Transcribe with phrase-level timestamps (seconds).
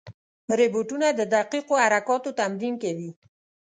[0.59, 3.09] روبوټونه د دقیقو حرکاتو تمرین کوي.